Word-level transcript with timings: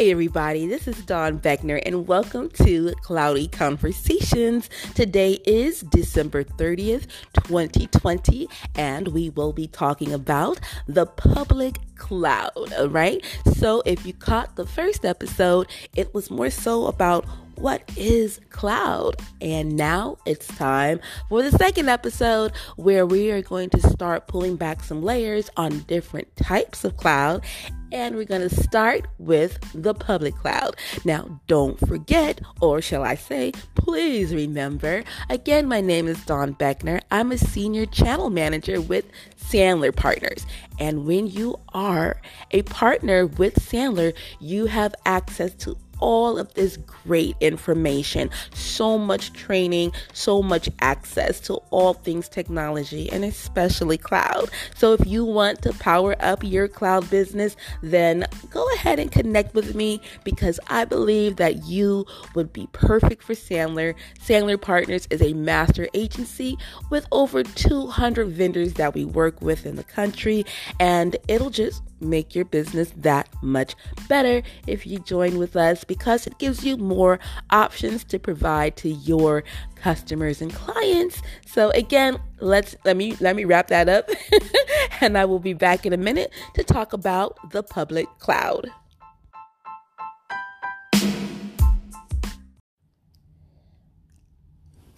Hey, 0.00 0.12
everybody, 0.12 0.66
this 0.66 0.88
is 0.88 0.96
Dawn 1.04 1.38
Beckner, 1.40 1.78
and 1.84 2.08
welcome 2.08 2.48
to 2.64 2.94
Cloudy 3.02 3.48
Conversations. 3.48 4.70
Today 4.94 5.32
is 5.44 5.82
December 5.82 6.42
30th, 6.42 7.06
2020, 7.34 8.48
and 8.76 9.08
we 9.08 9.28
will 9.28 9.52
be 9.52 9.66
talking 9.66 10.14
about 10.14 10.58
the 10.88 11.04
public 11.04 11.76
cloud. 11.96 12.72
All 12.78 12.88
right, 12.88 13.22
so 13.58 13.82
if 13.84 14.06
you 14.06 14.14
caught 14.14 14.56
the 14.56 14.64
first 14.64 15.04
episode, 15.04 15.66
it 15.94 16.14
was 16.14 16.30
more 16.30 16.48
so 16.48 16.86
about 16.86 17.26
what 17.60 17.82
is 17.94 18.40
cloud? 18.48 19.16
And 19.42 19.76
now 19.76 20.16
it's 20.24 20.46
time 20.46 20.98
for 21.28 21.42
the 21.42 21.52
second 21.52 21.90
episode 21.90 22.52
where 22.76 23.04
we 23.04 23.30
are 23.30 23.42
going 23.42 23.68
to 23.70 23.80
start 23.82 24.28
pulling 24.28 24.56
back 24.56 24.82
some 24.82 25.02
layers 25.02 25.50
on 25.58 25.80
different 25.80 26.34
types 26.36 26.84
of 26.84 26.96
cloud. 26.96 27.44
And 27.92 28.14
we're 28.14 28.24
going 28.24 28.48
to 28.48 28.62
start 28.62 29.08
with 29.18 29.58
the 29.74 29.92
public 29.92 30.36
cloud. 30.36 30.76
Now, 31.04 31.40
don't 31.48 31.78
forget, 31.86 32.40
or 32.62 32.80
shall 32.80 33.02
I 33.02 33.16
say, 33.16 33.52
please 33.74 34.32
remember 34.32 35.02
again, 35.28 35.66
my 35.66 35.80
name 35.80 36.06
is 36.06 36.24
Dawn 36.24 36.54
Beckner. 36.54 37.02
I'm 37.10 37.32
a 37.32 37.36
senior 37.36 37.84
channel 37.86 38.30
manager 38.30 38.80
with 38.80 39.04
Sandler 39.36 39.94
Partners. 39.94 40.46
And 40.78 41.04
when 41.04 41.26
you 41.26 41.58
are 41.74 42.22
a 42.52 42.62
partner 42.62 43.26
with 43.26 43.56
Sandler, 43.56 44.14
you 44.38 44.66
have 44.66 44.94
access 45.04 45.52
to 45.56 45.76
all 46.00 46.38
of 46.38 46.52
this 46.54 46.76
great 46.76 47.36
information, 47.40 48.30
so 48.52 48.98
much 48.98 49.32
training, 49.32 49.92
so 50.12 50.42
much 50.42 50.68
access 50.80 51.40
to 51.40 51.54
all 51.70 51.94
things 51.94 52.28
technology 52.28 53.10
and 53.10 53.24
especially 53.24 53.98
cloud. 53.98 54.50
So 54.74 54.92
if 54.92 55.06
you 55.06 55.24
want 55.24 55.62
to 55.62 55.72
power 55.74 56.16
up 56.20 56.42
your 56.42 56.68
cloud 56.68 57.08
business, 57.10 57.56
then 57.82 58.26
go 58.50 58.66
ahead 58.74 58.98
and 58.98 59.10
connect 59.10 59.54
with 59.54 59.74
me 59.74 60.00
because 60.24 60.58
I 60.68 60.84
believe 60.84 61.36
that 61.36 61.64
you 61.64 62.06
would 62.34 62.52
be 62.52 62.68
perfect 62.72 63.22
for 63.22 63.34
Sandler. 63.34 63.94
Sandler 64.18 64.60
Partners 64.60 65.06
is 65.10 65.22
a 65.22 65.32
master 65.34 65.88
agency 65.94 66.56
with 66.90 67.06
over 67.12 67.42
200 67.42 68.28
vendors 68.28 68.74
that 68.74 68.94
we 68.94 69.04
work 69.04 69.40
with 69.40 69.66
in 69.66 69.76
the 69.76 69.84
country, 69.84 70.44
and 70.78 71.16
it'll 71.28 71.50
just 71.50 71.82
make 72.00 72.34
your 72.34 72.44
business 72.44 72.92
that 72.96 73.28
much 73.42 73.74
better 74.08 74.42
if 74.66 74.86
you 74.86 74.98
join 74.98 75.38
with 75.38 75.56
us 75.56 75.84
because 75.84 76.26
it 76.26 76.38
gives 76.38 76.64
you 76.64 76.76
more 76.76 77.18
options 77.50 78.04
to 78.04 78.18
provide 78.18 78.76
to 78.76 78.88
your 78.90 79.44
customers 79.76 80.40
and 80.40 80.52
clients. 80.52 81.22
So 81.46 81.70
again, 81.70 82.18
let's 82.40 82.76
let 82.84 82.96
me 82.96 83.16
let 83.20 83.36
me 83.36 83.44
wrap 83.44 83.68
that 83.68 83.88
up 83.88 84.08
and 85.00 85.16
I 85.16 85.24
will 85.24 85.38
be 85.38 85.52
back 85.52 85.86
in 85.86 85.92
a 85.92 85.98
minute 85.98 86.32
to 86.54 86.64
talk 86.64 86.92
about 86.92 87.36
the 87.50 87.62
public 87.62 88.06
cloud. 88.18 88.70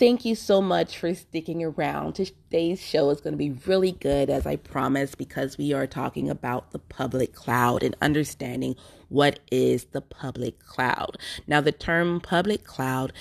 Thank 0.03 0.25
you 0.25 0.35
so 0.35 0.61
much 0.61 0.99
for 0.99 1.15
sticking 1.15 1.63
around. 1.63 2.17
Today's 2.17 2.83
show 2.83 3.11
is 3.11 3.21
going 3.21 3.35
to 3.35 3.39
be 3.39 3.53
really 3.69 3.93
good, 3.93 4.31
as 4.31 4.47
I 4.47 4.57
promised, 4.57 5.17
because 5.17 5.57
we 5.57 5.73
are 5.73 5.87
talking 5.87 6.29
about 6.29 6.73
the 6.73 6.81
public 6.81 7.33
cloud 7.33 7.85
and 7.85 7.95
understanding 8.03 8.75
what 9.11 9.39
is 9.53 9.85
the 9.93 10.01
public 10.01 10.59
cloud. 10.59 11.19
Now, 11.47 11.61
the 11.61 11.71
term 11.71 12.21
public 12.21 12.65
cloud 12.65 13.13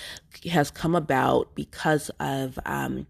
has 0.50 0.72
come 0.72 0.96
about 0.96 1.54
because 1.54 2.10
of 2.18 2.58
um, 2.66 3.06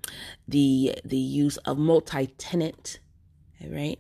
the 0.47 0.95
the 1.03 1.17
use 1.17 1.57
of 1.57 1.79
multi-tenant, 1.79 3.01
right? 3.67 3.99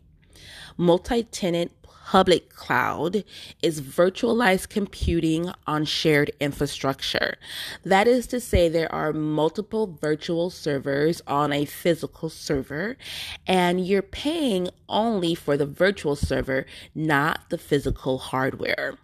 Multi-tenant 0.77 1.82
public 2.13 2.51
cloud 2.51 3.25
is 3.63 3.81
virtualized 3.81 4.69
computing 4.69 5.51
on 5.67 5.83
shared 5.83 6.31
infrastructure. 6.41 7.39
That 7.85 8.07
is 8.07 8.27
to 8.27 8.39
say, 8.39 8.69
there 8.69 8.95
are 8.95 9.15
multiple 9.15 9.97
virtual 9.99 10.51
servers 10.51 11.23
on 11.27 11.55
a 11.55 11.65
physical 11.65 12.29
server, 12.29 12.99
and 13.47 13.87
you're 13.87 14.03
paying 14.03 14.69
only 14.91 15.35
for 15.35 15.57
the 15.57 15.65
virtual 15.65 16.15
server, 16.15 16.67
not 16.95 17.49
the 17.49 17.57
physical 17.57 18.19
hardware. 18.19 18.99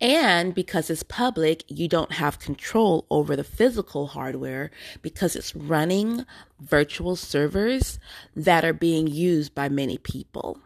And 0.00 0.54
because 0.54 0.88
it's 0.88 1.02
public, 1.02 1.64
you 1.68 1.88
don't 1.88 2.12
have 2.12 2.38
control 2.38 3.04
over 3.10 3.36
the 3.36 3.44
physical 3.44 4.06
hardware 4.06 4.70
because 5.02 5.36
it's 5.36 5.54
running 5.54 6.24
virtual 6.58 7.16
servers 7.16 7.98
that 8.34 8.64
are 8.64 8.72
being 8.72 9.06
used 9.06 9.54
by 9.54 9.68
many 9.68 9.98
people. 9.98 10.58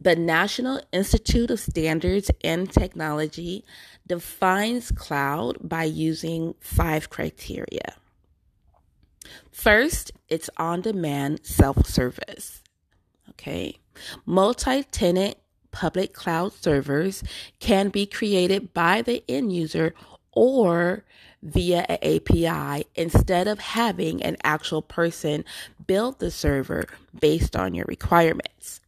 The 0.00 0.16
National 0.16 0.80
Institute 0.92 1.50
of 1.50 1.60
Standards 1.60 2.30
and 2.42 2.70
Technology 2.70 3.64
defines 4.06 4.90
cloud 4.92 5.58
by 5.60 5.84
using 5.84 6.54
five 6.60 7.10
criteria. 7.10 7.94
First, 9.50 10.12
it's 10.28 10.50
on 10.56 10.80
demand 10.80 11.40
self 11.44 11.86
service. 11.86 12.62
Okay. 13.30 13.78
Multi 14.26 14.82
tenant 14.84 15.36
public 15.70 16.12
cloud 16.12 16.52
servers 16.52 17.22
can 17.58 17.88
be 17.88 18.06
created 18.06 18.74
by 18.74 19.02
the 19.02 19.24
end 19.28 19.52
user 19.52 19.94
or 20.32 21.04
via 21.42 21.84
an 21.88 21.98
API 22.02 22.86
instead 22.94 23.48
of 23.48 23.58
having 23.58 24.22
an 24.22 24.36
actual 24.44 24.82
person 24.82 25.44
build 25.86 26.20
the 26.20 26.30
server 26.30 26.86
based 27.18 27.56
on 27.56 27.74
your 27.74 27.86
requirements. 27.88 28.81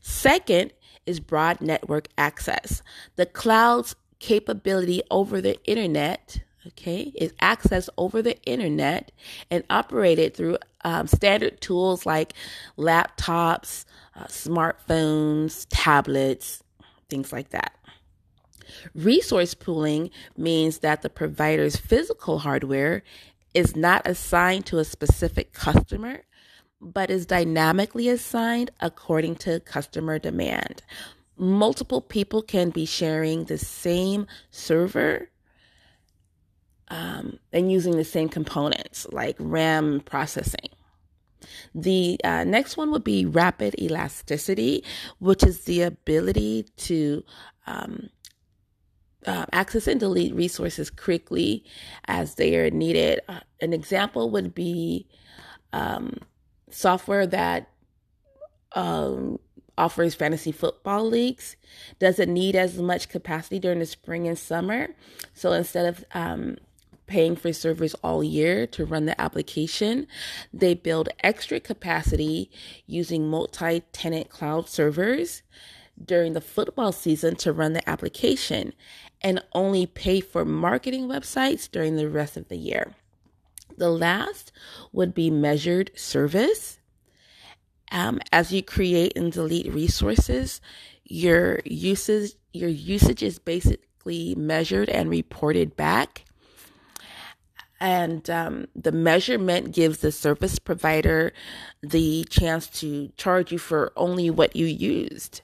Second 0.00 0.72
is 1.06 1.20
broad 1.20 1.60
network 1.60 2.08
access. 2.18 2.82
The 3.16 3.26
cloud's 3.26 3.94
capability 4.18 5.02
over 5.10 5.40
the 5.40 5.62
internet, 5.64 6.40
okay, 6.66 7.12
is 7.14 7.32
access 7.40 7.88
over 7.96 8.22
the 8.22 8.40
internet 8.42 9.12
and 9.50 9.64
operated 9.70 10.34
through 10.34 10.58
um, 10.84 11.06
standard 11.06 11.60
tools 11.60 12.06
like 12.06 12.34
laptops, 12.78 13.84
uh, 14.14 14.24
smartphones, 14.24 15.66
tablets, 15.70 16.62
things 17.08 17.32
like 17.32 17.50
that. 17.50 17.74
Resource 18.94 19.54
pooling 19.54 20.10
means 20.36 20.78
that 20.78 21.02
the 21.02 21.10
provider's 21.10 21.76
physical 21.76 22.38
hardware 22.38 23.02
is 23.52 23.74
not 23.74 24.06
assigned 24.06 24.64
to 24.66 24.78
a 24.78 24.84
specific 24.84 25.52
customer, 25.52 26.22
but 26.80 27.10
is 27.10 27.26
dynamically 27.26 28.08
assigned 28.08 28.70
according 28.80 29.36
to 29.36 29.60
customer 29.60 30.18
demand. 30.18 30.82
Multiple 31.36 32.00
people 32.00 32.42
can 32.42 32.70
be 32.70 32.84
sharing 32.84 33.44
the 33.44 33.58
same 33.58 34.26
server 34.50 35.30
um, 36.88 37.38
and 37.52 37.70
using 37.70 37.96
the 37.96 38.04
same 38.04 38.28
components 38.28 39.06
like 39.12 39.36
RAM 39.38 40.00
processing. 40.00 40.70
The 41.74 42.18
uh, 42.24 42.44
next 42.44 42.76
one 42.76 42.90
would 42.90 43.04
be 43.04 43.24
rapid 43.24 43.80
elasticity, 43.80 44.84
which 45.18 45.42
is 45.42 45.64
the 45.64 45.82
ability 45.82 46.66
to 46.78 47.24
um, 47.66 48.10
uh, 49.26 49.46
access 49.52 49.86
and 49.86 50.00
delete 50.00 50.34
resources 50.34 50.90
quickly 50.90 51.64
as 52.06 52.34
they 52.34 52.56
are 52.56 52.70
needed. 52.70 53.20
Uh, 53.28 53.40
an 53.60 53.72
example 53.72 54.30
would 54.30 54.54
be 54.54 55.06
um, 55.72 56.16
software 56.70 57.26
that 57.26 57.68
um, 58.72 59.38
offers 59.76 60.14
fantasy 60.14 60.52
football 60.52 61.08
leagues 61.08 61.56
doesn't 61.98 62.32
need 62.32 62.54
as 62.54 62.78
much 62.78 63.08
capacity 63.08 63.58
during 63.58 63.78
the 63.78 63.86
spring 63.86 64.28
and 64.28 64.38
summer. 64.38 64.88
So 65.34 65.52
instead 65.52 65.86
of 65.86 66.04
um, 66.12 66.58
paying 67.06 67.34
for 67.34 67.52
servers 67.52 67.94
all 68.04 68.22
year 68.22 68.66
to 68.68 68.84
run 68.84 69.06
the 69.06 69.20
application, 69.20 70.06
they 70.52 70.74
build 70.74 71.08
extra 71.20 71.58
capacity 71.58 72.50
using 72.86 73.28
multi 73.28 73.80
tenant 73.92 74.28
cloud 74.28 74.68
servers 74.68 75.42
during 76.02 76.34
the 76.34 76.40
football 76.40 76.92
season 76.92 77.36
to 77.36 77.52
run 77.52 77.72
the 77.72 77.88
application 77.88 78.72
and 79.22 79.42
only 79.52 79.86
pay 79.86 80.20
for 80.20 80.44
marketing 80.44 81.08
websites 81.08 81.70
during 81.70 81.96
the 81.96 82.08
rest 82.08 82.36
of 82.36 82.48
the 82.48 82.56
year. 82.56 82.94
The 83.80 83.90
last 83.90 84.52
would 84.92 85.14
be 85.14 85.30
measured 85.30 85.90
service. 85.94 86.80
Um, 87.90 88.20
as 88.30 88.52
you 88.52 88.62
create 88.62 89.16
and 89.16 89.32
delete 89.32 89.72
resources, 89.72 90.60
your 91.02 91.60
usage 91.64 92.32
your 92.52 92.68
usage 92.68 93.22
is 93.22 93.38
basically 93.38 94.34
measured 94.34 94.90
and 94.90 95.08
reported 95.08 95.76
back. 95.76 96.26
And 97.80 98.28
um, 98.28 98.66
the 98.76 98.92
measurement 98.92 99.74
gives 99.74 100.00
the 100.00 100.12
service 100.12 100.58
provider 100.58 101.32
the 101.82 102.26
chance 102.28 102.66
to 102.80 103.08
charge 103.16 103.50
you 103.50 103.56
for 103.56 103.94
only 103.96 104.28
what 104.28 104.54
you 104.54 104.66
used 104.66 105.40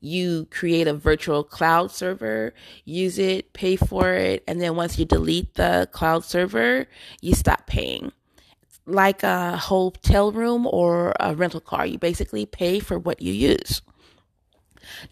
you 0.00 0.46
create 0.50 0.86
a 0.86 0.94
virtual 0.94 1.42
cloud 1.42 1.90
server, 1.90 2.54
use 2.84 3.18
it, 3.18 3.52
pay 3.52 3.76
for 3.76 4.12
it, 4.12 4.44
and 4.46 4.60
then 4.60 4.76
once 4.76 4.98
you 4.98 5.04
delete 5.04 5.54
the 5.54 5.88
cloud 5.92 6.24
server, 6.24 6.86
you 7.20 7.34
stop 7.34 7.66
paying. 7.66 8.12
Like 8.86 9.22
a 9.22 9.56
hotel 9.56 10.32
room 10.32 10.66
or 10.66 11.14
a 11.20 11.34
rental 11.34 11.60
car, 11.60 11.86
you 11.86 11.98
basically 11.98 12.46
pay 12.46 12.80
for 12.80 12.98
what 12.98 13.20
you 13.20 13.32
use. 13.32 13.82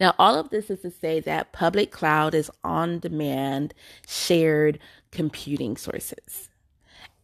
Now, 0.00 0.14
all 0.18 0.36
of 0.36 0.50
this 0.50 0.70
is 0.70 0.80
to 0.80 0.90
say 0.90 1.20
that 1.20 1.52
public 1.52 1.90
cloud 1.90 2.34
is 2.34 2.50
on 2.64 2.98
demand, 2.98 3.74
shared 4.06 4.78
computing 5.10 5.76
sources. 5.76 6.48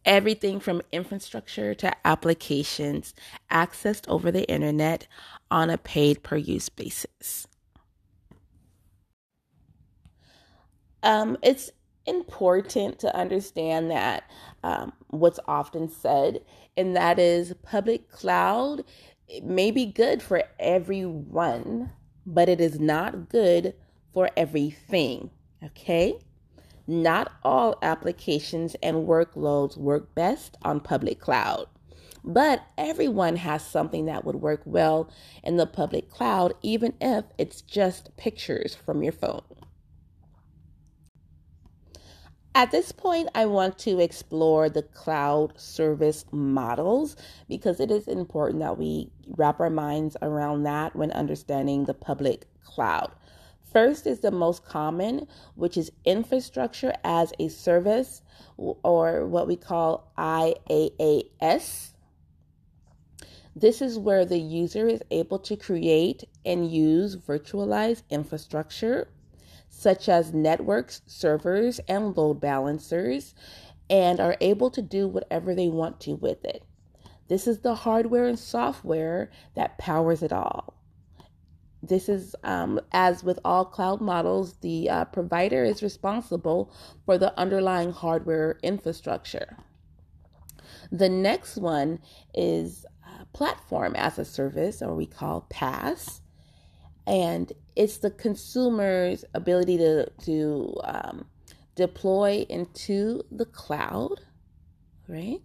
Everything 0.05 0.59
from 0.59 0.81
infrastructure 0.91 1.73
to 1.75 1.95
applications 2.05 3.13
accessed 3.49 4.07
over 4.09 4.31
the 4.31 4.47
internet 4.49 5.07
on 5.49 5.69
a 5.69 5.77
paid 5.77 6.23
per 6.23 6.35
use 6.35 6.67
basis. 6.69 7.47
Um, 11.03 11.37
it's 11.43 11.69
important 12.05 12.99
to 12.99 13.15
understand 13.15 13.91
that 13.91 14.23
um, 14.63 14.93
what's 15.07 15.39
often 15.47 15.89
said, 15.89 16.39
and 16.75 16.95
that 16.95 17.19
is 17.19 17.53
public 17.61 18.09
cloud 18.09 18.83
may 19.43 19.69
be 19.69 19.85
good 19.85 20.21
for 20.21 20.43
everyone, 20.59 21.91
but 22.25 22.49
it 22.49 22.61
is 22.61 22.79
not 22.79 23.29
good 23.29 23.73
for 24.13 24.29
everything. 24.35 25.29
Okay? 25.63 26.19
Not 26.87 27.31
all 27.43 27.77
applications 27.81 28.75
and 28.81 29.07
workloads 29.07 29.77
work 29.77 30.13
best 30.15 30.57
on 30.63 30.79
public 30.79 31.19
cloud, 31.19 31.67
but 32.23 32.63
everyone 32.77 33.37
has 33.37 33.65
something 33.65 34.05
that 34.05 34.25
would 34.25 34.35
work 34.35 34.61
well 34.65 35.09
in 35.43 35.57
the 35.57 35.65
public 35.65 36.09
cloud, 36.09 36.53
even 36.61 36.93
if 36.99 37.25
it's 37.37 37.61
just 37.61 38.15
pictures 38.17 38.75
from 38.75 39.03
your 39.03 39.13
phone. 39.13 39.43
At 42.55 42.69
this 42.69 42.91
point, 42.91 43.29
I 43.33 43.47
want 43.47 43.79
to 43.79 43.99
explore 43.99 44.69
the 44.69 44.83
cloud 44.83 45.59
service 45.59 46.25
models 46.31 47.15
because 47.49 47.79
it 47.79 47.89
is 47.89 48.07
important 48.07 48.59
that 48.59 48.77
we 48.77 49.09
wrap 49.27 49.59
our 49.59 49.71
minds 49.71 50.15
around 50.21 50.61
that 50.63 50.95
when 50.95 51.11
understanding 51.11 51.85
the 51.85 51.95
public 51.95 52.45
cloud. 52.63 53.11
First 53.71 54.05
is 54.05 54.19
the 54.19 54.29
most 54.29 54.63
common, 54.63 55.27
which 55.55 55.77
is 55.77 55.91
infrastructure 56.05 56.93
as 57.03 57.33
a 57.39 57.47
service 57.47 58.21
or 58.55 59.25
what 59.25 59.47
we 59.47 59.55
call 59.55 60.11
IaaS. 60.15 61.89
This 63.55 63.81
is 63.81 63.97
where 63.97 64.25
the 64.25 64.37
user 64.37 64.87
is 64.87 65.01
able 65.09 65.39
to 65.39 65.55
create 65.55 66.23
and 66.45 66.71
use 66.71 67.15
virtualized 67.15 68.03
infrastructure 68.11 69.07
such 69.75 70.07
as 70.07 70.33
networks, 70.33 71.01
servers, 71.07 71.79
and 71.87 72.15
load 72.15 72.39
balancers, 72.39 73.33
and 73.89 74.19
are 74.19 74.37
able 74.39 74.69
to 74.69 74.81
do 74.83 75.07
whatever 75.07 75.55
they 75.55 75.67
want 75.67 75.99
to 75.99 76.13
with 76.13 76.45
it. 76.45 76.63
This 77.27 77.47
is 77.47 77.59
the 77.59 77.73
hardware 77.73 78.27
and 78.27 78.37
software 78.37 79.31
that 79.55 79.79
powers 79.79 80.21
it 80.21 80.31
all. 80.31 80.75
This 81.81 82.07
is, 82.07 82.35
um, 82.43 82.79
as 82.91 83.23
with 83.23 83.39
all 83.43 83.65
cloud 83.65 83.99
models, 83.99 84.53
the 84.61 84.89
uh, 84.89 85.05
provider 85.05 85.63
is 85.63 85.81
responsible 85.81 86.71
for 87.05 87.17
the 87.17 87.37
underlying 87.37 87.91
hardware 87.91 88.59
infrastructure. 88.61 89.57
The 90.91 91.09
next 91.09 91.57
one 91.57 91.99
is 92.35 92.85
uh, 93.05 93.25
platform 93.33 93.95
as 93.95 94.19
a 94.19 94.23
service, 94.23 94.83
or 94.83 94.93
we 94.95 95.07
call 95.07 95.47
PaaS 95.49 96.21
and 97.07 97.51
it's 97.75 97.97
the 97.97 98.11
consumer's 98.11 99.25
ability 99.33 99.77
to 99.77 100.09
to 100.25 100.77
um, 100.83 101.25
deploy 101.75 102.45
into 102.49 103.23
the 103.31 103.45
cloud, 103.45 104.21
right? 105.07 105.41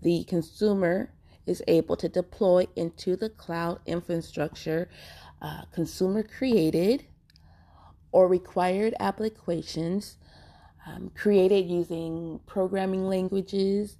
The 0.00 0.24
consumer 0.24 1.12
is 1.46 1.62
able 1.68 1.96
to 1.96 2.08
deploy 2.08 2.66
into 2.76 3.16
the 3.16 3.28
cloud 3.30 3.80
infrastructure, 3.86 4.88
uh, 5.42 5.62
consumer 5.72 6.22
created 6.22 7.04
or 8.12 8.28
required 8.28 8.94
applications 9.00 10.16
um, 10.86 11.10
created 11.14 11.68
using 11.68 12.40
programming 12.46 13.06
languages, 13.06 13.96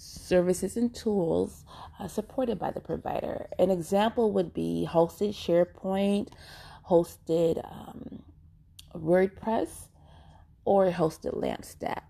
services, 0.00 0.76
and 0.76 0.94
tools 0.94 1.64
uh, 1.98 2.08
supported 2.08 2.58
by 2.58 2.70
the 2.70 2.80
provider. 2.80 3.48
An 3.58 3.70
example 3.70 4.32
would 4.32 4.54
be 4.54 4.88
hosted 4.90 5.30
SharePoint, 5.30 6.28
hosted 6.88 7.64
um, 7.70 8.22
WordPress, 8.94 9.88
or 10.64 10.90
hosted 10.90 11.34
LampStack. 11.34 12.02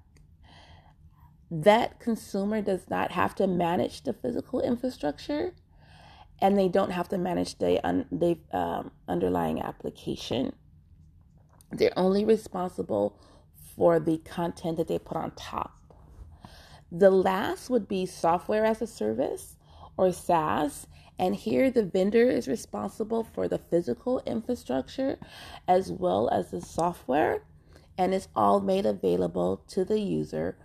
That 1.51 1.99
consumer 1.99 2.63
does 2.63 2.89
not 2.89 3.11
have 3.11 3.35
to 3.37 3.47
manage 3.47 4.03
the 4.03 4.13
physical 4.13 4.61
infrastructure, 4.61 5.53
and 6.41 6.57
they 6.57 6.69
don't 6.69 6.91
have 6.91 7.09
to 7.09 7.19
manage 7.19 7.59
the, 7.59 7.85
un- 7.85 8.07
the 8.13 8.39
um, 8.57 8.93
underlying 9.09 9.61
application. 9.61 10.53
They're 11.73 11.93
only 11.97 12.25
responsible 12.25 13.21
for 13.77 13.99
the 13.99 14.19
content 14.19 14.77
that 14.77 14.89
they 14.89 14.99
put 14.99 15.17
on 15.17 15.33
top. 15.33 15.80
The 16.93 17.11
last 17.11 17.71
would 17.71 17.87
be 17.87 18.07
software 18.07 18.65
as 18.65 18.83
a 18.83 18.87
service 18.87 19.57
or 19.97 20.13
SaaS. 20.13 20.87
And 21.19 21.37
here 21.37 21.71
the 21.71 21.85
vendor 21.85 22.29
is 22.29 22.49
responsible 22.49 23.25
for 23.25 23.47
the 23.47 23.59
physical 23.59 24.23
infrastructure 24.27 25.19
as 25.69 25.93
well 25.93 26.29
as 26.31 26.51
the 26.51 26.61
software. 26.61 27.43
And 27.99 28.15
it's 28.15 28.29
all 28.35 28.61
made 28.61 28.87
available 28.87 29.63
to 29.69 29.85
the 29.85 30.01
user 30.01 30.57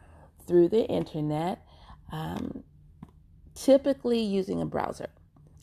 through 0.48 0.70
the 0.70 0.86
internet, 0.86 1.66
um, 2.12 2.64
typically 3.54 4.20
using 4.20 4.62
a 4.62 4.66
browser. 4.66 5.10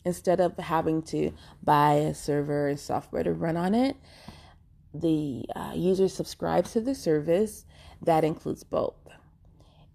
Instead 0.05 0.39
of 0.39 0.57
having 0.57 1.01
to 1.01 1.31
buy 1.63 1.93
a 1.93 2.13
server 2.13 2.67
and 2.67 2.79
software 2.79 3.23
to 3.23 3.31
run 3.33 3.57
on 3.57 3.73
it, 3.73 3.95
the 4.93 5.45
uh, 5.55 5.71
user 5.73 6.07
subscribes 6.07 6.73
to 6.73 6.81
the 6.81 6.93
service 6.93 7.65
that 8.01 8.23
includes 8.23 8.63
both. 8.63 8.95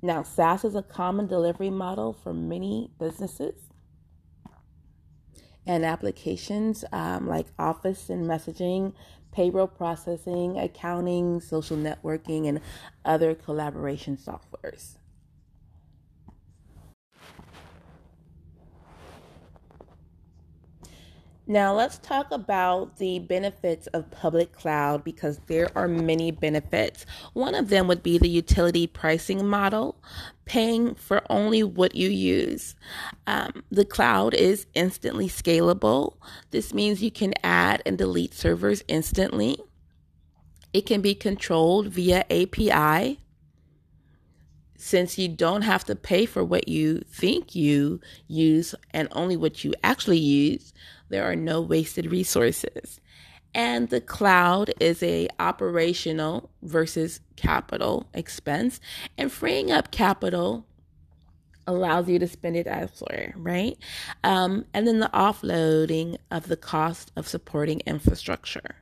Now, 0.00 0.22
SaaS 0.22 0.64
is 0.64 0.74
a 0.76 0.82
common 0.82 1.26
delivery 1.26 1.70
model 1.70 2.12
for 2.12 2.32
many 2.32 2.90
businesses 3.00 3.68
and 5.66 5.84
applications 5.84 6.84
um, 6.92 7.28
like 7.28 7.46
office 7.58 8.08
and 8.08 8.24
messaging, 8.24 8.94
payroll 9.32 9.66
processing, 9.66 10.58
accounting, 10.58 11.40
social 11.40 11.76
networking, 11.76 12.48
and 12.48 12.60
other 13.04 13.34
collaboration 13.34 14.16
softwares. 14.16 14.96
Now, 21.50 21.74
let's 21.74 21.96
talk 21.96 22.30
about 22.30 22.98
the 22.98 23.20
benefits 23.20 23.86
of 23.88 24.10
public 24.10 24.52
cloud 24.52 25.02
because 25.02 25.40
there 25.46 25.70
are 25.74 25.88
many 25.88 26.30
benefits. 26.30 27.06
One 27.32 27.54
of 27.54 27.70
them 27.70 27.88
would 27.88 28.02
be 28.02 28.18
the 28.18 28.28
utility 28.28 28.86
pricing 28.86 29.46
model, 29.46 29.96
paying 30.44 30.94
for 30.94 31.22
only 31.30 31.62
what 31.62 31.94
you 31.94 32.10
use. 32.10 32.76
Um, 33.26 33.64
the 33.70 33.86
cloud 33.86 34.34
is 34.34 34.66
instantly 34.74 35.26
scalable. 35.26 36.16
This 36.50 36.74
means 36.74 37.02
you 37.02 37.10
can 37.10 37.32
add 37.42 37.82
and 37.86 37.96
delete 37.96 38.34
servers 38.34 38.84
instantly. 38.86 39.58
It 40.74 40.84
can 40.84 41.00
be 41.00 41.14
controlled 41.14 41.88
via 41.88 42.26
API 42.30 43.20
since 44.76 45.18
you 45.18 45.28
don't 45.28 45.62
have 45.62 45.84
to 45.84 45.96
pay 45.96 46.24
for 46.24 46.44
what 46.44 46.68
you 46.68 47.02
think 47.10 47.54
you 47.54 48.00
use 48.28 48.74
and 48.92 49.08
only 49.12 49.36
what 49.36 49.64
you 49.64 49.74
actually 49.82 50.18
use 50.18 50.72
there 51.08 51.24
are 51.24 51.36
no 51.36 51.60
wasted 51.60 52.10
resources. 52.10 53.00
And 53.54 53.88
the 53.88 54.00
cloud 54.00 54.72
is 54.78 55.02
a 55.02 55.28
operational 55.40 56.50
versus 56.62 57.20
capital 57.36 58.08
expense, 58.12 58.78
and 59.16 59.32
freeing 59.32 59.70
up 59.72 59.90
capital 59.90 60.66
allows 61.66 62.08
you 62.08 62.18
to 62.18 62.26
spend 62.26 62.56
it 62.56 62.66
elsewhere, 62.66 63.34
right? 63.36 63.76
Um, 64.24 64.64
and 64.74 64.86
then 64.86 65.00
the 65.00 65.10
offloading 65.12 66.16
of 66.30 66.48
the 66.48 66.56
cost 66.56 67.12
of 67.16 67.28
supporting 67.28 67.80
infrastructure. 67.80 68.76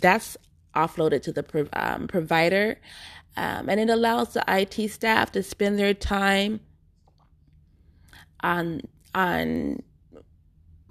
That's 0.00 0.36
offloaded 0.74 1.22
to 1.22 1.32
the 1.32 1.68
um, 1.74 2.08
provider, 2.08 2.80
um, 3.36 3.68
and 3.68 3.80
it 3.80 3.90
allows 3.90 4.32
the 4.32 4.44
IT 4.48 4.90
staff 4.90 5.32
to 5.32 5.42
spend 5.42 5.78
their 5.78 5.94
time 5.94 6.60
on 8.42 8.82
on 9.14 9.82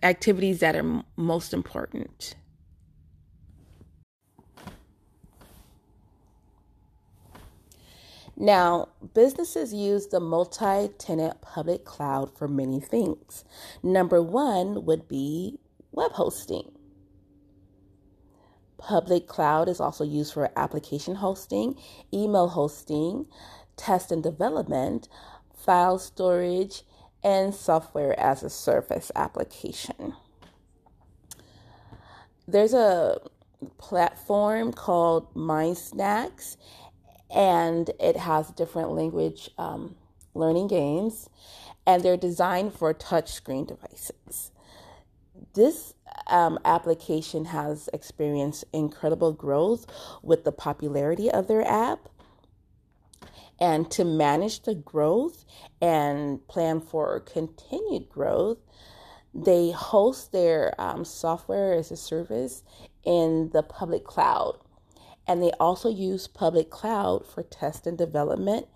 activities 0.03 0.59
that 0.59 0.75
are 0.75 1.03
most 1.17 1.53
important. 1.53 2.35
Now, 8.41 8.87
businesses 9.13 9.73
use 9.73 10.07
the 10.07 10.21
multi 10.21 10.87
tenant 10.97 11.41
public 11.41 11.83
cloud 11.83 12.37
for 12.37 12.47
many 12.47 12.79
things. 12.79 13.43
Number 13.83 14.21
one 14.21 14.85
would 14.85 15.09
be 15.09 15.59
web 15.91 16.13
hosting. 16.13 16.71
Public 18.77 19.27
cloud 19.27 19.67
is 19.67 19.81
also 19.81 20.05
used 20.05 20.33
for 20.33 20.49
application 20.55 21.15
hosting, 21.15 21.75
email 22.13 22.47
hosting, 22.47 23.25
test 23.75 24.09
and 24.09 24.23
development, 24.23 25.09
file 25.53 25.99
storage, 25.99 26.83
and 27.23 27.53
software 27.53 28.17
as 28.19 28.43
a 28.43 28.49
service 28.49 29.11
application. 29.15 30.13
there's 32.51 32.73
a 32.73 33.19
platform 33.77 34.73
called 34.73 35.33
MindSnacks, 35.33 36.57
and 37.29 37.89
it 37.99 38.17
has 38.17 38.49
different 38.51 38.91
language 38.91 39.49
um, 39.57 39.95
learning 40.33 40.67
games, 40.67 41.29
and 41.85 42.03
they're 42.03 42.17
designed 42.17 42.73
for 42.73 42.93
touchscreen 42.93 43.67
devices. 43.67 44.51
This 45.53 45.93
um, 46.27 46.59
application 46.65 47.45
has 47.45 47.89
experienced 47.93 48.65
incredible 48.73 49.33
growth 49.33 49.85
with 50.21 50.43
the 50.43 50.51
popularity 50.51 51.29
of 51.29 51.47
their 51.47 51.65
app. 51.67 52.09
And 53.61 53.91
to 53.91 54.05
manage 54.05 54.61
the 54.63 54.75
growth 54.75 55.45
and 55.81 56.45
plan 56.47 56.79
for 56.79 57.19
continued 57.19 58.09
growth, 58.09 58.57
they 59.33 59.71
host 59.71 60.31
their 60.31 60.73
um, 60.79 61.05
software 61.05 61.73
as 61.73 61.91
a 61.91 61.97
service 61.97 62.63
in 63.03 63.49
the 63.53 63.63
public 63.63 64.03
cloud. 64.03 64.59
And 65.27 65.43
they 65.43 65.51
also 65.59 65.89
use 65.89 66.27
public 66.27 66.69
cloud 66.69 67.25
for 67.25 67.43
test 67.43 67.85
and 67.85 67.97
development 67.97 68.67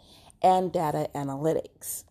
and 0.41 0.71
data 0.71 1.09
analytics. 1.15 2.03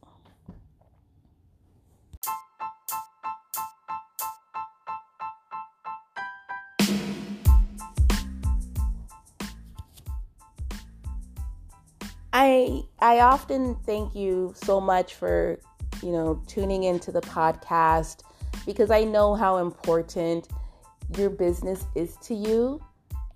I 12.45 12.83
I 12.99 13.21
often 13.21 13.77
thank 13.87 14.17
you 14.17 14.53
so 14.57 14.81
much 14.81 15.15
for, 15.15 15.61
you 16.03 16.11
know, 16.11 16.43
tuning 16.49 16.83
into 16.83 17.13
the 17.13 17.21
podcast 17.21 18.25
because 18.67 18.91
I 18.91 19.05
know 19.05 19.37
how 19.37 19.59
important 19.59 20.49
your 21.17 21.31
business 21.31 21.85
is 21.95 22.17
to 22.23 22.35
you 22.35 22.83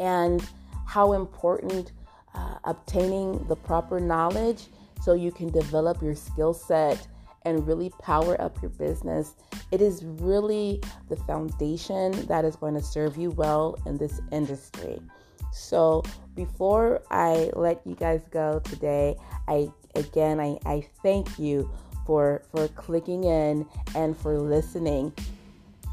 and 0.01 0.45
how 0.87 1.13
important 1.13 1.93
uh, 2.35 2.57
obtaining 2.65 3.47
the 3.47 3.55
proper 3.55 4.01
knowledge 4.01 4.65
so 5.01 5.13
you 5.13 5.31
can 5.31 5.51
develop 5.51 6.03
your 6.03 6.17
skill 6.17 6.53
set 6.53 7.07
and 7.43 7.65
really 7.65 7.91
power 8.03 8.41
up 8.41 8.61
your 8.61 8.73
business. 8.73 9.35
It 9.71 9.81
is 9.81 10.05
really 10.05 10.83
the 11.09 11.17
foundation 11.17 12.11
that 12.27 12.45
is 12.45 12.57
going 12.57 12.75
to 12.75 12.83
serve 12.83 13.17
you 13.17 13.31
well 13.31 13.79
in 13.87 13.99
this 13.99 14.21
industry. 14.33 15.01
So, 15.57 16.03
before 16.35 17.03
I 17.11 17.51
let 17.55 17.81
you 17.87 17.95
guys 17.95 18.21
go 18.31 18.61
today, 18.61 19.17
I 19.49 19.73
again 19.95 20.39
I, 20.39 20.59
I 20.67 20.87
thank 21.03 21.39
you 21.39 21.71
for 22.05 22.43
for 22.51 22.69
clicking 22.69 23.25
in 23.25 23.67
and 23.95 24.17
for 24.17 24.39
listening. 24.39 25.13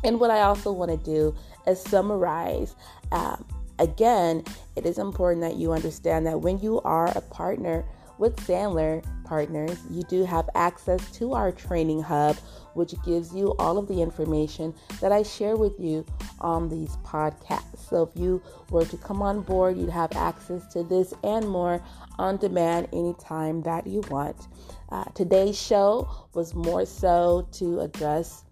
And 0.04 0.20
what 0.20 0.32
I 0.32 0.42
also 0.42 0.72
want 0.74 0.92
to 0.92 0.98
do 0.98 1.34
is 1.66 1.82
summarize. 1.82 2.76
Um, 3.14 3.46
again, 3.80 4.44
it 4.76 4.86
is 4.86 4.98
important 4.98 5.42
that 5.42 5.56
you 5.56 5.72
understand 5.72 6.28
that 6.28 6.42
when 6.42 6.60
you 6.60 6.82
are 6.82 7.08
a 7.16 7.22
partner 7.22 7.86
with 8.24 8.38
Sandler 8.48 9.04
Partners, 9.26 9.78
you 9.90 10.02
do 10.04 10.24
have 10.24 10.50
access 10.56 11.12
to 11.12 11.34
our 11.34 11.52
training 11.52 12.02
hub, 12.02 12.38
which 12.74 12.94
gives 13.04 13.36
you 13.36 13.54
all 13.60 13.78
of 13.78 13.90
the 13.90 14.02
information 14.02 14.74
that 15.02 15.12
I 15.12 15.24
share 15.24 15.58
with 15.58 15.78
you 15.78 16.06
on 16.40 16.70
these 16.70 16.96
podcasts. 17.04 17.80
So 17.90 18.04
if 18.04 18.12
you 18.16 18.42
were 18.70 18.86
to 18.86 18.96
come 18.96 19.22
on 19.22 19.42
board, 19.42 19.78
you'd 19.78 19.90
have 19.90 20.16
access 20.16 20.66
to 20.72 20.84
this 20.84 21.14
and 21.26 21.50
more 21.50 21.84
on 22.18 22.38
demand 22.38 22.88
anytime 22.94 23.62
that 23.64 23.86
you 23.86 24.00
want. 24.10 24.48
Uh, 24.88 25.04
today's 25.16 25.62
show 25.62 26.10
was 26.34 26.56
more 26.56 26.86
so 26.86 27.46
to 27.52 27.82
address 27.82 28.46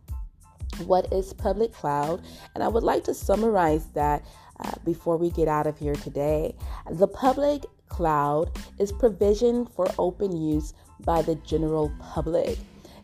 what 0.85 1.13
is 1.13 1.31
public 1.31 1.71
cloud, 1.71 2.21
and 2.55 2.61
I 2.61 2.67
would 2.67 2.83
like 2.83 3.05
to 3.05 3.13
summarize 3.13 3.85
that 3.93 4.25
uh, 4.59 4.71
before 4.83 5.15
we 5.15 5.29
get 5.29 5.47
out 5.47 5.65
of 5.65 5.77
here 5.77 5.95
today. 5.95 6.55
The 6.89 7.07
public 7.07 7.63
cloud 7.91 8.49
is 8.79 8.91
provision 8.91 9.65
for 9.65 9.85
open 9.99 10.35
use 10.35 10.73
by 11.01 11.21
the 11.21 11.35
general 11.35 11.91
public. 11.99 12.57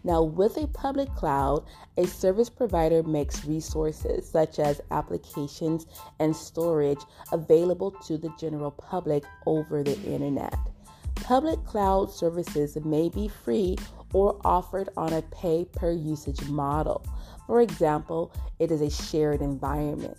Now, 0.06 0.24
with 0.24 0.56
a 0.56 0.67
public 0.67 1.13
cloud, 1.13 1.65
a 1.98 2.08
service 2.08 2.50
provider 2.50 3.03
makes 3.03 3.44
resources 3.44 4.29
such 4.29 4.60
as 4.60 4.79
applications 4.89 5.86
and 6.20 6.34
storage 6.34 7.01
available 7.34 7.91
to 8.08 8.17
the 8.17 8.32
general 8.39 8.72
public 8.72 9.25
over 9.46 9.84
the 9.84 10.01
internet. 10.03 10.56
Public 11.15 11.62
cloud 11.65 12.10
services 12.10 12.77
may 12.86 13.10
be 13.10 13.27
free 13.27 13.75
or 14.13 14.39
offered 14.46 14.88
on 14.96 15.12
a 15.12 15.22
pay 15.24 15.65
per 15.65 15.91
usage 15.91 16.48
model. 16.48 17.06
For 17.46 17.60
example, 17.60 18.32
it 18.60 18.72
is 18.72 18.79
a 18.79 18.89
shared 18.89 19.41
environment. 19.41 20.17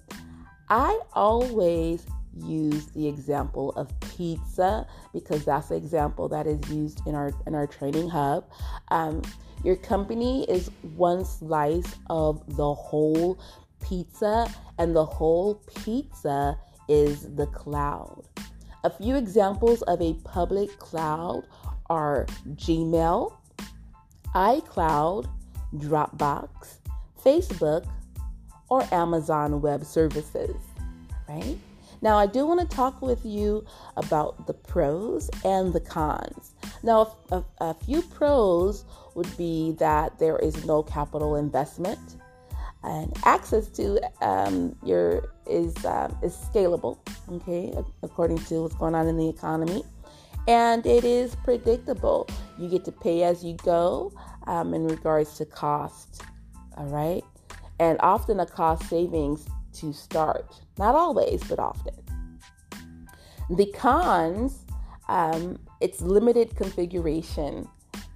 I 0.68 1.00
always 1.14 2.04
use 2.44 2.86
the 2.86 3.06
example 3.06 3.70
of 3.72 3.88
pizza 4.00 4.86
because 5.12 5.44
that's 5.44 5.68
the 5.68 5.76
example 5.76 6.28
that 6.28 6.46
is 6.46 6.60
used 6.70 7.06
in 7.06 7.14
our 7.14 7.32
in 7.46 7.54
our 7.54 7.66
training 7.66 8.08
hub. 8.08 8.44
Um, 8.88 9.22
your 9.64 9.76
company 9.76 10.44
is 10.48 10.70
one 10.94 11.24
slice 11.24 11.96
of 12.08 12.56
the 12.56 12.74
whole 12.74 13.38
pizza, 13.82 14.52
and 14.78 14.94
the 14.94 15.04
whole 15.04 15.56
pizza 15.76 16.56
is 16.88 17.34
the 17.34 17.46
cloud. 17.46 18.24
A 18.84 18.90
few 18.90 19.16
examples 19.16 19.82
of 19.82 20.00
a 20.00 20.14
public 20.24 20.78
cloud 20.78 21.42
are 21.90 22.26
Gmail, 22.54 23.32
iCloud, 24.34 25.28
Dropbox, 25.74 26.78
Facebook, 27.24 27.86
or 28.68 28.86
Amazon 28.92 29.60
Web 29.60 29.84
Services, 29.84 30.56
right? 31.28 31.58
Now, 32.00 32.16
I 32.16 32.26
do 32.26 32.46
want 32.46 32.68
to 32.68 32.76
talk 32.76 33.02
with 33.02 33.24
you 33.24 33.64
about 33.96 34.46
the 34.46 34.54
pros 34.54 35.28
and 35.44 35.72
the 35.72 35.80
cons. 35.80 36.52
Now, 36.82 37.16
a, 37.30 37.42
a, 37.60 37.74
few 37.74 38.02
pros 38.02 38.84
would 39.14 39.34
be 39.36 39.72
that 39.78 40.18
there 40.18 40.38
is 40.38 40.64
no 40.64 40.82
capital 40.82 41.36
investment, 41.36 41.98
and 42.84 43.12
access 43.24 43.66
to 43.70 44.00
um, 44.20 44.76
your 44.84 45.32
is 45.46 45.74
uh, 45.84 46.12
is 46.22 46.36
scalable. 46.36 46.98
Okay, 47.30 47.74
according 48.02 48.38
to 48.44 48.62
what's 48.62 48.76
going 48.76 48.94
on 48.94 49.08
in 49.08 49.16
the 49.16 49.28
economy, 49.28 49.82
and 50.46 50.86
it 50.86 51.04
is 51.04 51.34
predictable. 51.36 52.28
You 52.58 52.68
get 52.68 52.84
to 52.84 52.92
pay 52.92 53.24
as 53.24 53.44
you 53.44 53.56
go 53.64 54.12
um, 54.46 54.72
in 54.72 54.86
regards 54.86 55.36
to 55.38 55.44
cost. 55.44 56.22
All 56.76 56.86
right, 56.86 57.24
and 57.80 57.98
often 58.00 58.38
a 58.38 58.46
cost 58.46 58.88
savings 58.88 59.48
to 59.80 59.92
start. 59.92 60.54
Not 60.78 60.94
always, 60.94 61.42
but 61.44 61.58
often. 61.58 61.94
The 63.50 63.66
cons, 63.72 64.64
um, 65.08 65.58
it's 65.80 66.00
limited 66.00 66.54
configuration 66.56 67.68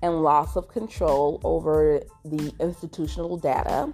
and 0.02 0.23
loss 0.23 0.57
of 0.57 0.69
control 0.69 1.40
over 1.45 2.02
the 2.25 2.52
institutional 2.61 3.37
data 3.37 3.92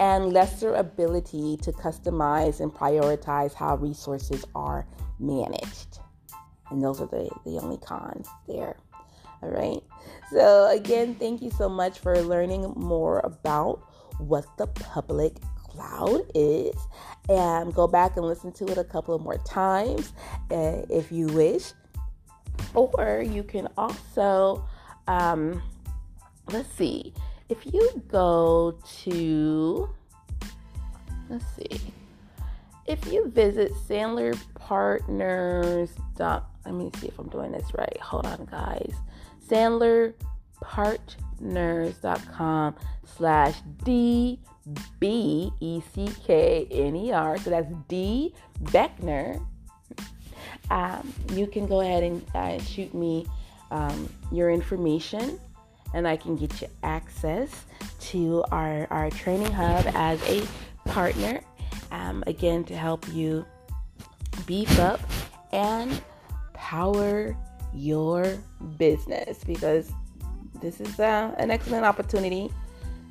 and 0.00 0.32
lesser 0.32 0.74
ability 0.74 1.56
to 1.58 1.70
customize 1.72 2.60
and 2.60 2.72
prioritize 2.72 3.54
how 3.54 3.76
resources 3.76 4.44
are 4.54 4.86
managed. 5.20 6.00
And 6.70 6.82
those 6.82 7.00
are 7.00 7.06
the, 7.06 7.30
the 7.44 7.58
only 7.60 7.76
cons 7.78 8.26
there. 8.48 8.76
All 9.42 9.50
right. 9.50 9.82
So, 10.32 10.70
again, 10.70 11.14
thank 11.14 11.42
you 11.42 11.50
so 11.50 11.68
much 11.68 11.98
for 11.98 12.20
learning 12.22 12.72
more 12.76 13.20
about 13.20 13.86
what 14.18 14.46
the 14.56 14.66
public 14.66 15.36
cloud 15.74 16.22
is. 16.34 16.74
And 17.28 17.74
go 17.74 17.86
back 17.86 18.16
and 18.16 18.26
listen 18.26 18.52
to 18.52 18.66
it 18.66 18.78
a 18.78 18.84
couple 18.84 19.14
of 19.14 19.22
more 19.22 19.38
times 19.38 20.12
uh, 20.50 20.82
if 20.90 21.10
you 21.10 21.26
wish. 21.28 21.72
Or 22.74 23.24
you 23.26 23.42
can 23.42 23.68
also, 23.78 24.66
um, 25.08 25.62
let's 26.50 26.70
see, 26.74 27.14
if 27.48 27.72
you 27.72 28.02
go 28.08 28.78
to, 29.02 29.88
let's 31.28 31.44
see, 31.56 31.80
if 32.86 33.12
you 33.12 33.28
visit 33.28 33.72
Sandler 33.88 34.38
Partners. 34.54 35.90
Let 36.18 36.42
me 36.72 36.90
see 36.98 37.08
if 37.08 37.18
I'm 37.18 37.28
doing 37.28 37.52
this 37.52 37.66
right. 37.76 38.00
Hold 38.00 38.24
on, 38.26 38.46
guys. 38.50 38.94
Sandler 39.46 40.14
Partners.com 40.60 42.74
slash 43.16 43.56
D 43.84 44.40
B 45.00 45.52
E 45.60 45.82
C 45.94 46.08
K 46.26 46.66
N 46.70 46.96
E 46.96 47.12
R. 47.12 47.38
So 47.38 47.50
that's 47.50 47.72
D 47.88 48.34
Beckner. 48.64 49.44
Um, 50.70 51.12
you 51.32 51.46
can 51.46 51.66
go 51.66 51.80
ahead 51.80 52.02
and 52.02 52.24
uh, 52.34 52.58
shoot 52.60 52.94
me 52.94 53.26
um, 53.70 54.08
your 54.32 54.50
information 54.50 55.38
and 55.94 56.08
I 56.08 56.16
can 56.16 56.36
get 56.36 56.60
you 56.60 56.68
access 56.82 57.64
to 58.00 58.44
our, 58.50 58.86
our 58.90 59.10
training 59.10 59.52
hub 59.52 59.86
as 59.94 60.20
a 60.28 60.42
partner. 60.84 61.40
Um, 61.92 62.24
again, 62.26 62.64
to 62.64 62.76
help 62.76 63.06
you 63.12 63.46
beef 64.46 64.78
up 64.80 65.00
and 65.52 66.02
power 66.52 67.36
your 67.72 68.36
business 68.76 69.44
because 69.44 69.92
this 70.60 70.80
is 70.80 70.98
uh, 70.98 71.34
an 71.38 71.50
excellent 71.50 71.84
opportunity 71.84 72.50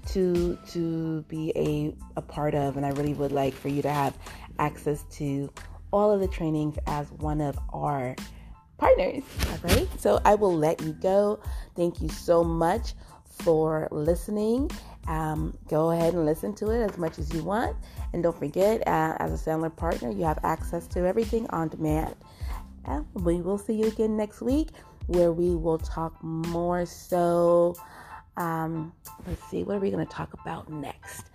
to 0.07 0.57
to 0.71 1.21
be 1.23 1.51
a, 1.55 1.95
a 2.17 2.21
part 2.21 2.55
of 2.55 2.77
and 2.77 2.85
I 2.85 2.89
really 2.89 3.13
would 3.13 3.31
like 3.31 3.53
for 3.53 3.69
you 3.69 3.81
to 3.81 3.91
have 3.91 4.17
access 4.59 5.03
to 5.11 5.51
all 5.91 6.11
of 6.11 6.19
the 6.19 6.27
trainings 6.27 6.77
as 6.87 7.11
one 7.11 7.39
of 7.39 7.57
our 7.71 8.15
partners. 8.77 9.23
All 9.49 9.69
right. 9.69 9.87
So 9.99 10.19
I 10.25 10.35
will 10.35 10.55
let 10.55 10.81
you 10.81 10.93
go. 10.93 11.39
Thank 11.75 12.01
you 12.01 12.09
so 12.09 12.43
much 12.43 12.93
for 13.43 13.87
listening. 13.91 14.71
Um, 15.07 15.57
go 15.69 15.91
ahead 15.91 16.13
and 16.13 16.25
listen 16.25 16.55
to 16.55 16.69
it 16.71 16.81
as 16.89 16.97
much 16.97 17.19
as 17.19 17.33
you 17.33 17.43
want. 17.43 17.75
And 18.13 18.23
don't 18.23 18.37
forget, 18.37 18.81
uh, 18.87 19.15
as 19.19 19.31
a 19.31 19.49
Sandler 19.49 19.75
partner, 19.75 20.11
you 20.11 20.23
have 20.23 20.39
access 20.43 20.87
to 20.87 21.05
everything 21.05 21.47
on 21.49 21.67
demand. 21.67 22.15
And 22.85 23.05
we 23.13 23.41
will 23.41 23.57
see 23.57 23.73
you 23.73 23.87
again 23.87 24.17
next 24.17 24.41
week 24.41 24.69
where 25.07 25.31
we 25.31 25.55
will 25.55 25.77
talk 25.77 26.21
more 26.23 26.85
so. 26.85 27.75
Um, 28.35 28.93
let's 29.27 29.43
see, 29.49 29.63
what 29.63 29.75
are 29.77 29.79
we 29.79 29.91
going 29.91 30.05
to 30.05 30.11
talk 30.11 30.33
about 30.33 30.69
next? 30.71 31.25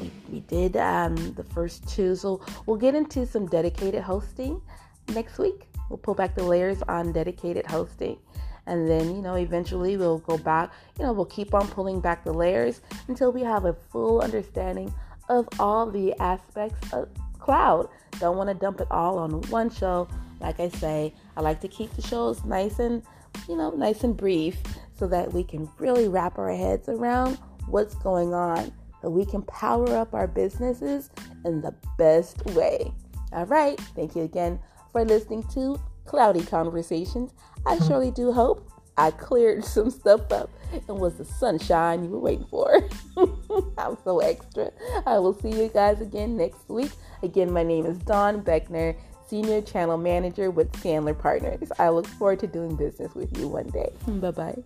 We, 0.00 0.10
we 0.30 0.40
did 0.40 0.76
um, 0.76 1.16
the 1.34 1.44
first 1.44 1.88
two, 1.88 2.14
so 2.14 2.40
we'll 2.66 2.76
get 2.76 2.94
into 2.94 3.26
some 3.26 3.46
dedicated 3.46 4.02
hosting 4.02 4.60
next 5.08 5.38
week. 5.38 5.66
We'll 5.90 5.98
pull 5.98 6.14
back 6.14 6.34
the 6.34 6.44
layers 6.44 6.80
on 6.82 7.12
dedicated 7.12 7.66
hosting. 7.66 8.18
And 8.66 8.88
then, 8.88 9.14
you 9.14 9.20
know, 9.20 9.34
eventually 9.34 9.96
we'll 9.96 10.18
go 10.18 10.38
back, 10.38 10.72
you 10.98 11.04
know, 11.04 11.12
we'll 11.12 11.26
keep 11.26 11.52
on 11.52 11.68
pulling 11.68 12.00
back 12.00 12.24
the 12.24 12.32
layers 12.32 12.80
until 13.08 13.30
we 13.30 13.42
have 13.42 13.66
a 13.66 13.74
full 13.74 14.22
understanding 14.22 14.94
of 15.28 15.46
all 15.58 15.90
the 15.90 16.14
aspects 16.20 16.92
of 16.92 17.08
cloud. 17.38 17.88
Don't 18.20 18.36
want 18.38 18.48
to 18.48 18.54
dump 18.54 18.80
it 18.80 18.88
all 18.90 19.18
on 19.18 19.42
one 19.50 19.70
show. 19.70 20.08
Like 20.40 20.60
I 20.60 20.68
say, 20.68 21.12
I 21.36 21.42
like 21.42 21.60
to 21.60 21.68
keep 21.68 21.94
the 21.94 22.02
shows 22.02 22.44
nice 22.44 22.78
and, 22.78 23.02
you 23.48 23.56
know, 23.56 23.70
nice 23.70 24.04
and 24.04 24.16
brief 24.16 24.56
so 24.98 25.06
that 25.08 25.32
we 25.32 25.44
can 25.44 25.68
really 25.78 26.08
wrap 26.08 26.38
our 26.38 26.52
heads 26.52 26.88
around 26.88 27.38
what's 27.66 27.94
going 27.96 28.34
on 28.34 28.72
so 29.02 29.10
we 29.10 29.24
can 29.24 29.42
power 29.42 29.96
up 29.96 30.14
our 30.14 30.26
businesses 30.26 31.10
in 31.44 31.60
the 31.60 31.74
best 31.98 32.44
way. 32.46 32.92
All 33.32 33.46
right. 33.46 33.78
Thank 33.94 34.16
you 34.16 34.22
again 34.22 34.58
for 34.92 35.04
listening 35.04 35.42
to 35.54 35.78
Cloudy 36.06 36.42
Conversations. 36.42 37.32
I 37.66 37.78
surely 37.80 38.10
do 38.10 38.32
hope 38.32 38.70
I 38.96 39.10
cleared 39.10 39.64
some 39.64 39.90
stuff 39.90 40.30
up 40.32 40.50
and 40.88 40.98
was 40.98 41.14
the 41.14 41.24
sunshine 41.24 42.04
you 42.04 42.10
were 42.10 42.20
waiting 42.20 42.46
for. 42.46 42.88
I'm 43.78 43.96
so 44.04 44.20
extra. 44.20 44.70
I 45.06 45.18
will 45.18 45.34
see 45.34 45.50
you 45.50 45.68
guys 45.68 46.00
again 46.00 46.36
next 46.36 46.68
week. 46.68 46.92
Again, 47.22 47.52
my 47.52 47.62
name 47.62 47.86
is 47.86 47.98
Dawn 47.98 48.42
Beckner, 48.42 48.96
Senior 49.26 49.62
Channel 49.62 49.98
Manager 49.98 50.50
with 50.50 50.72
Sandler 50.72 51.18
Partners. 51.18 51.70
I 51.78 51.88
look 51.88 52.06
forward 52.06 52.40
to 52.40 52.46
doing 52.46 52.76
business 52.76 53.14
with 53.14 53.36
you 53.38 53.48
one 53.48 53.68
day. 53.68 53.92
Bye 54.06 54.30
bye. 54.30 54.62